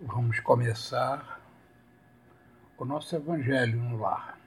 [0.00, 1.40] Vamos começar
[2.78, 4.38] o nosso Evangelho no lar.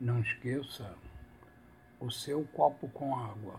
[0.00, 0.96] Não esqueça
[1.98, 3.58] o seu copo com água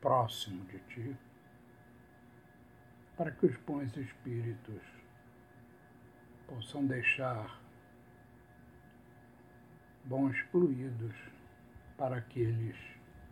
[0.00, 1.16] próximo de ti,
[3.14, 4.82] para que os bons espíritos
[6.48, 7.60] possam deixar
[10.06, 11.14] bons fluidos
[11.98, 12.76] para aqueles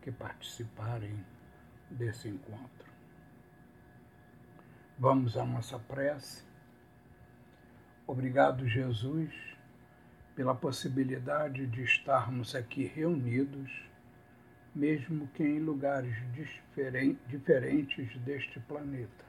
[0.03, 1.25] que participarem
[1.89, 2.90] desse encontro.
[5.01, 6.43] Vamos à nossa prece.
[8.05, 9.33] Obrigado, Jesus,
[10.35, 13.71] pela possibilidade de estarmos aqui reunidos,
[14.75, 16.15] mesmo que em lugares
[17.27, 19.25] diferentes deste planeta.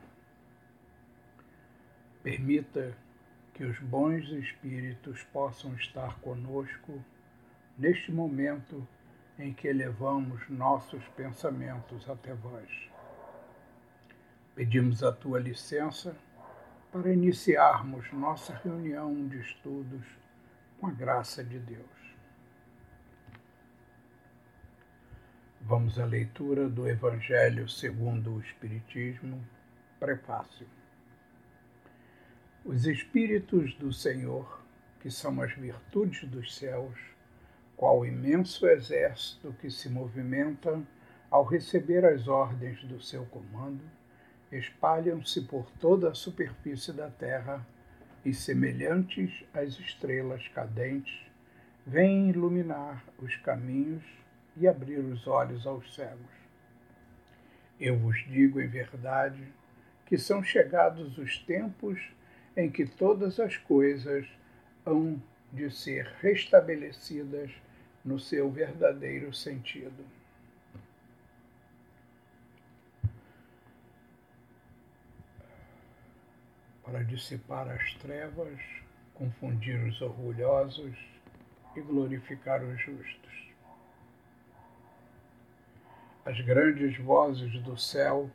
[2.23, 2.95] Permita
[3.55, 7.03] que os bons espíritos possam estar conosco
[7.79, 8.87] neste momento
[9.39, 12.92] em que elevamos nossos pensamentos até vós.
[14.55, 16.15] Pedimos a tua licença
[16.93, 20.05] para iniciarmos nossa reunião de estudos
[20.79, 22.17] com a graça de Deus.
[25.63, 29.43] Vamos à leitura do Evangelho segundo o Espiritismo,
[29.99, 30.67] prefácio.
[32.63, 34.63] Os Espíritos do Senhor,
[35.01, 36.99] que são as virtudes dos céus,
[37.75, 40.83] qual imenso exército que se movimenta
[41.31, 43.83] ao receber as ordens do seu comando,
[44.53, 47.67] espalham-se por toda a superfície da terra
[48.25, 51.27] e, semelhantes às estrelas cadentes,
[51.87, 54.05] vêm iluminar os caminhos
[54.57, 56.43] e abrir os olhos aos cegos.
[57.81, 59.43] Eu vos digo em verdade
[60.07, 61.99] que são chegados os tempos
[62.57, 64.27] em que todas as coisas
[64.85, 65.21] hão
[65.53, 67.51] de ser restabelecidas
[68.05, 70.05] no seu verdadeiro sentido.
[76.93, 78.61] Para dissipar as trevas,
[79.15, 80.95] confundir os orgulhosos
[81.75, 83.33] e glorificar os justos.
[86.23, 88.31] As grandes vozes do céu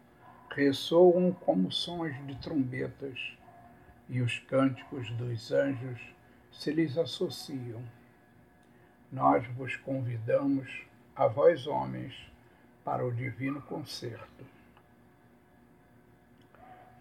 [0.55, 3.37] ressoam como sons de trombetas,
[4.09, 6.01] e os cânticos dos anjos
[6.51, 7.83] se lhes associam.
[9.11, 10.67] Nós vos convidamos,
[11.15, 12.15] a vós homens,
[12.83, 14.56] para o divino concerto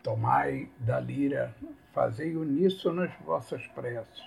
[0.06, 1.52] Tomai da lira,
[1.92, 4.22] fazei uníssono nas vossas preces,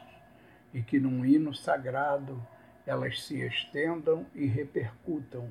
[0.73, 2.45] e que num hino sagrado
[2.85, 5.49] elas se estendam e repercutam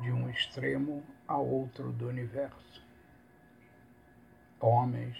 [0.00, 2.86] de um extremo a outro do universo.
[4.60, 5.18] Homens,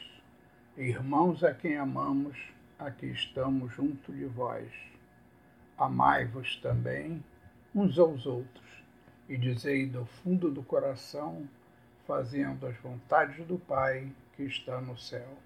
[0.76, 2.38] irmãos a quem amamos,
[2.78, 4.72] aqui estamos junto de vós.
[5.76, 7.24] Amai-vos também
[7.74, 8.84] uns aos outros,
[9.28, 11.42] e dizei do fundo do coração,
[12.06, 15.36] fazendo as vontades do Pai que está no céu.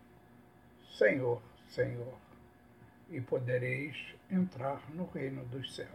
[0.97, 2.15] Senhor, Senhor,
[3.11, 5.89] e podereis entrar no reino dos céus.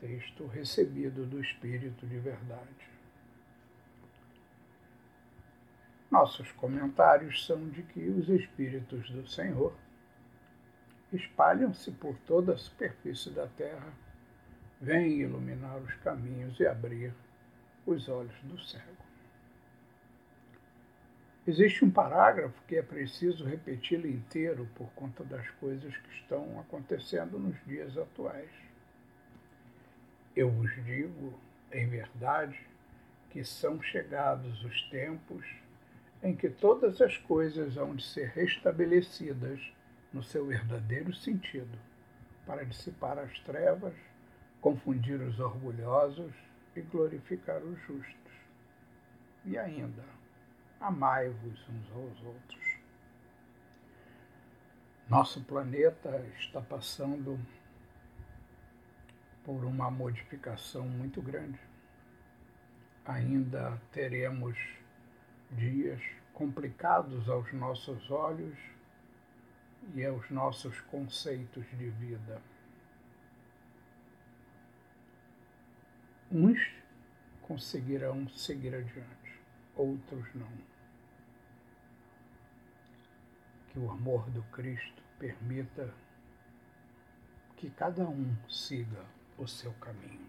[0.00, 2.94] Texto recebido do Espírito de Verdade.
[6.10, 9.74] Nossos comentários são de que os Espíritos do Senhor
[11.12, 13.92] espalham-se por toda a superfície da terra,
[14.80, 17.14] vêm iluminar os caminhos e abrir
[17.86, 19.04] os olhos do cego.
[21.46, 27.38] Existe um parágrafo que é preciso repeti-lo inteiro por conta das coisas que estão acontecendo
[27.38, 28.50] nos dias atuais.
[30.34, 31.38] Eu vos digo,
[31.70, 32.58] em verdade,
[33.28, 35.44] que são chegados os tempos
[36.22, 39.60] em que todas as coisas hão de ser restabelecidas
[40.14, 41.78] no seu verdadeiro sentido,
[42.46, 43.92] para dissipar as trevas,
[44.62, 46.32] confundir os orgulhosos
[46.74, 48.32] e glorificar os justos.
[49.44, 50.02] E ainda,
[50.80, 52.78] amai-vos uns aos outros.
[55.08, 57.38] Nosso planeta está passando
[59.44, 61.60] por uma modificação muito grande.
[63.04, 64.56] Ainda teremos
[65.50, 66.00] dias
[66.32, 68.56] complicados aos nossos olhos
[69.94, 72.40] e aos nossos conceitos de vida.
[76.32, 76.58] Uns
[77.42, 79.23] conseguirão seguir adiante,
[79.76, 80.74] outros não
[83.74, 85.92] que o amor do Cristo permita
[87.56, 89.04] que cada um siga
[89.36, 90.28] o seu caminho.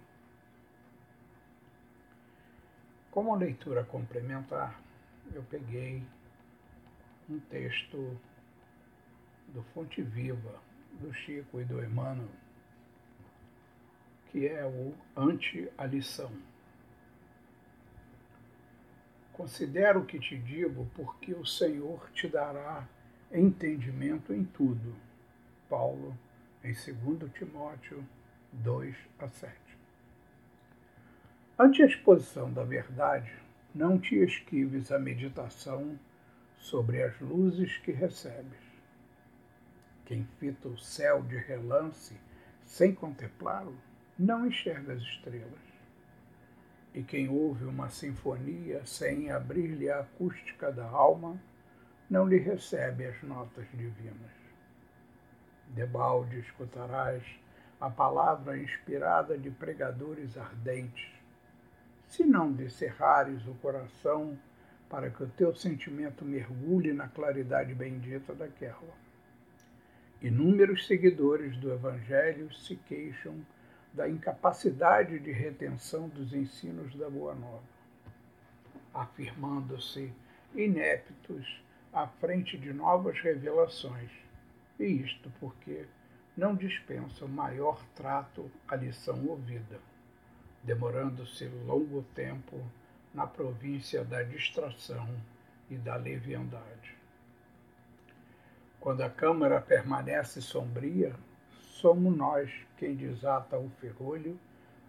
[3.12, 4.82] Como leitura complementar,
[5.32, 6.04] eu peguei
[7.30, 8.20] um texto
[9.50, 10.60] do Fonte Viva,
[11.00, 12.28] do Chico e do Emmanuel,
[14.32, 16.32] que é o Ante a Lição.
[19.36, 22.88] Considera o que te digo, porque o Senhor te dará
[23.30, 24.96] entendimento em tudo.
[25.70, 26.18] Paulo,
[26.64, 28.02] em 2 Timóteo
[28.54, 29.54] 2 a 7.
[31.60, 33.34] Ante a exposição da verdade,
[33.74, 36.00] não te esquives a meditação
[36.58, 38.64] sobre as luzes que recebes.
[40.06, 42.16] Quem fita o céu de relance
[42.64, 43.76] sem contemplá-lo,
[44.18, 45.65] não enxerga as estrelas
[46.96, 51.38] e quem ouve uma sinfonia sem abrir-lhe a acústica da alma,
[52.10, 54.32] não lhe recebe as notas divinas.
[55.68, 57.22] Debalde escutarás
[57.82, 61.12] a palavra inspirada de pregadores ardentes,
[62.08, 64.40] se não descerrares o coração
[64.88, 68.96] para que o teu sentimento mergulhe na claridade bendita daquela.
[70.22, 73.46] Inúmeros seguidores do Evangelho se queixam
[73.96, 77.64] da incapacidade de retenção dos ensinos da Boa Nova,
[78.94, 80.14] afirmando-se
[80.54, 81.64] ineptos
[81.94, 84.12] à frente de novas revelações,
[84.78, 85.86] e isto porque
[86.36, 89.80] não dispensam maior trato à lição ouvida,
[90.62, 92.62] demorando-se longo tempo
[93.14, 95.08] na província da distração
[95.70, 96.94] e da leviandade.
[98.82, 101.16] Quando a câmara permanece sombria,
[101.86, 104.40] somos nós quem desata o ferrolho,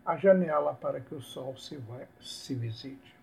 [0.02, 3.14] a janela para que o sol se, vai, se visite.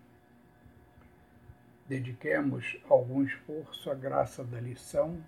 [1.88, 5.20] Dediquemos algum esforço à graça da lição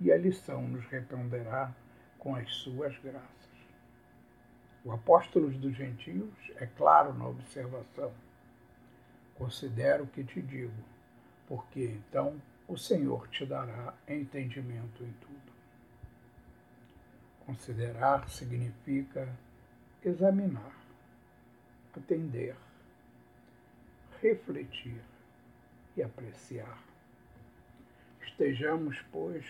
[0.00, 1.72] e a lição nos responderá
[2.18, 3.30] com as suas graças.
[4.84, 8.10] O apóstolo dos gentios é claro na observação.
[9.36, 10.82] Considero o que te digo,
[11.46, 15.43] porque então o Senhor te dará entendimento em tudo.
[17.54, 19.28] Considerar significa
[20.04, 20.74] examinar,
[21.96, 22.56] atender,
[24.20, 25.00] refletir
[25.96, 26.82] e apreciar.
[28.20, 29.46] Estejamos, pois,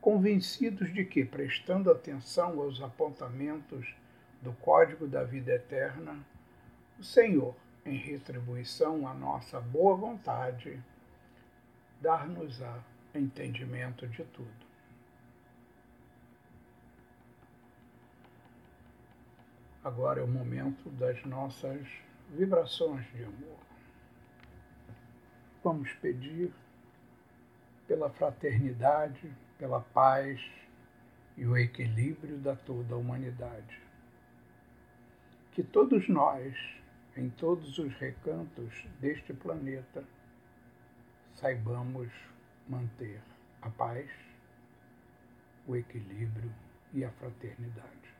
[0.00, 3.96] convencidos de que, prestando atenção aos apontamentos
[4.40, 6.24] do Código da Vida Eterna,
[7.00, 10.80] o Senhor, em retribuição à nossa boa vontade,
[12.00, 12.78] dar-nos-á
[13.12, 14.67] entendimento de tudo.
[19.88, 21.80] Agora é o momento das nossas
[22.28, 23.58] vibrações de amor.
[25.64, 26.52] Vamos pedir
[27.86, 30.38] pela fraternidade, pela paz
[31.38, 33.80] e o equilíbrio da toda a humanidade.
[35.52, 36.54] Que todos nós,
[37.16, 40.04] em todos os recantos deste planeta,
[41.34, 42.12] saibamos
[42.68, 43.22] manter
[43.62, 44.10] a paz,
[45.66, 46.52] o equilíbrio
[46.92, 48.17] e a fraternidade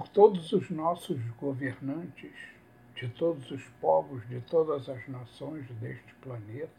[0.00, 2.32] por todos os nossos governantes,
[2.94, 6.72] de todos os povos, de todas as nações deste planeta,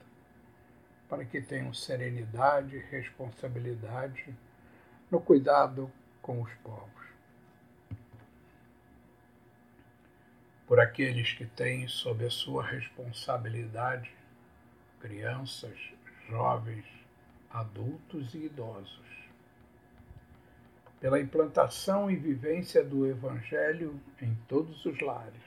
[1.08, 4.36] para que tenham serenidade e responsabilidade
[5.12, 7.06] no cuidado com os povos.
[10.66, 14.12] Por aqueles que têm sob a sua responsabilidade
[15.00, 15.78] crianças,
[16.28, 16.88] jovens,
[17.52, 19.21] adultos e idosos
[21.02, 25.42] pela implantação e vivência do Evangelho em todos os lares,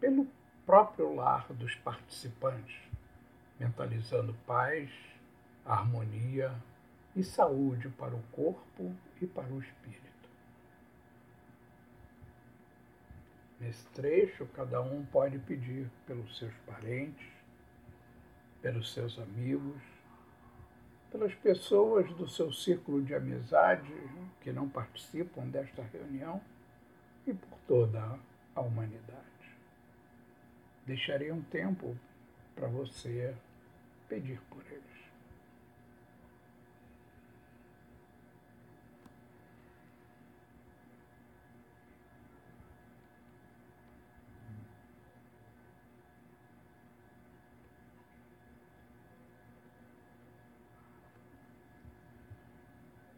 [0.00, 0.26] pelo
[0.64, 2.80] próprio lar dos participantes,
[3.60, 4.90] mentalizando paz,
[5.66, 6.50] harmonia
[7.14, 10.08] e saúde para o corpo e para o espírito.
[13.60, 17.26] Nesse trecho, cada um pode pedir pelos seus parentes,
[18.62, 19.82] pelos seus amigos,
[21.10, 23.92] pelas pessoas do seu círculo de amizade
[24.40, 26.40] que não participam desta reunião
[27.26, 28.18] e por toda
[28.54, 29.18] a humanidade.
[30.86, 31.96] Deixarei um tempo
[32.54, 33.34] para você
[34.08, 34.97] pedir por eles.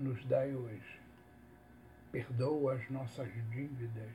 [0.00, 1.00] nos dai hoje.
[2.10, 4.14] Perdoa as nossas dívidas,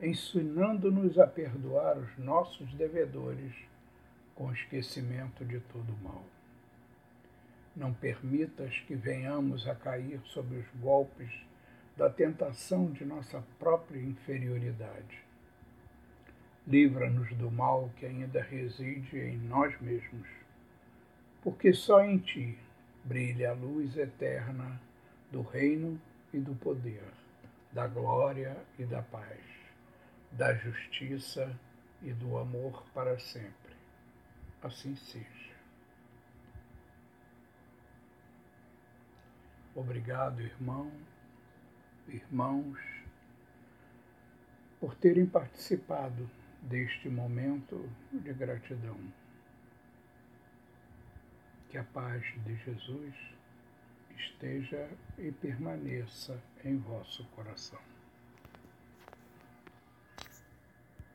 [0.00, 3.54] ensinando-nos a perdoar os nossos devedores
[4.34, 6.24] com esquecimento de todo o mal.
[7.76, 11.32] Não permitas que venhamos a cair sob os golpes
[11.96, 15.22] da tentação de nossa própria inferioridade.
[16.66, 20.28] Livra-nos do mal que ainda reside em nós mesmos,
[21.42, 22.58] porque só em Ti
[23.04, 24.80] brilha a luz eterna
[25.34, 26.00] do reino
[26.32, 27.02] e do poder,
[27.72, 29.40] da glória e da paz,
[30.30, 31.52] da justiça
[32.00, 33.74] e do amor para sempre.
[34.62, 35.56] Assim seja.
[39.74, 40.92] Obrigado, irmão,
[42.06, 42.78] irmãos,
[44.78, 46.30] por terem participado
[46.62, 49.00] deste momento de gratidão.
[51.70, 53.33] Que a paz de Jesus
[54.18, 57.93] esteja e permaneça em vosso coração.